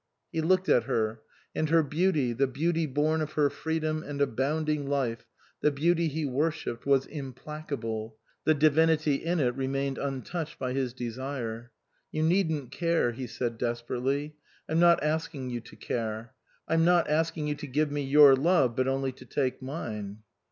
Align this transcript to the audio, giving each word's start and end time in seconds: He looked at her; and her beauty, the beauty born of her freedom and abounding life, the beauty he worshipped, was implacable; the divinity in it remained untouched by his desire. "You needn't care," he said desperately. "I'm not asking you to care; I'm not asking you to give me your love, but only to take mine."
He 0.31 0.41
looked 0.41 0.67
at 0.67 0.85
her; 0.85 1.21
and 1.53 1.69
her 1.69 1.83
beauty, 1.83 2.33
the 2.33 2.47
beauty 2.47 2.87
born 2.87 3.21
of 3.21 3.33
her 3.33 3.51
freedom 3.51 4.01
and 4.01 4.19
abounding 4.19 4.87
life, 4.89 5.27
the 5.59 5.69
beauty 5.69 6.07
he 6.07 6.25
worshipped, 6.25 6.87
was 6.87 7.05
implacable; 7.05 8.17
the 8.43 8.55
divinity 8.55 9.17
in 9.23 9.39
it 9.39 9.53
remained 9.55 9.99
untouched 9.99 10.57
by 10.57 10.73
his 10.73 10.91
desire. 10.93 11.69
"You 12.11 12.23
needn't 12.23 12.71
care," 12.71 13.11
he 13.11 13.27
said 13.27 13.59
desperately. 13.59 14.33
"I'm 14.67 14.79
not 14.79 15.03
asking 15.03 15.51
you 15.51 15.59
to 15.61 15.75
care; 15.75 16.33
I'm 16.67 16.83
not 16.83 17.07
asking 17.07 17.45
you 17.45 17.53
to 17.53 17.67
give 17.67 17.91
me 17.91 18.01
your 18.01 18.35
love, 18.35 18.75
but 18.75 18.87
only 18.87 19.11
to 19.11 19.25
take 19.27 19.61
mine." 19.61 20.23